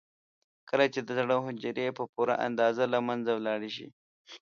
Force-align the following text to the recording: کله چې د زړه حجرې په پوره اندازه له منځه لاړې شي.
کله 0.69 0.85
چې 0.93 0.99
د 1.03 1.09
زړه 1.19 1.35
حجرې 1.45 1.87
په 1.97 2.03
پوره 2.13 2.35
اندازه 2.47 2.83
له 2.93 2.99
منځه 3.07 3.31
لاړې 3.47 3.69
شي. 3.75 3.87